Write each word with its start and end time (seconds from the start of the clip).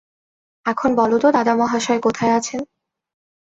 এখন 0.65 0.89
বলো 0.95 1.15
তো 1.19 1.27
দাদামহাশয় 1.31 1.99
কোথায় 1.99 2.33
আছেন। 2.33 2.61